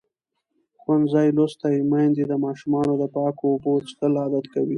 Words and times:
ښوونځې 0.81 1.27
لوستې 1.37 1.73
میندې 1.91 2.23
د 2.27 2.33
ماشومانو 2.45 2.93
د 3.01 3.03
پاکو 3.15 3.45
اوبو 3.51 3.73
څښل 3.87 4.13
عادت 4.21 4.45
کوي. 4.53 4.69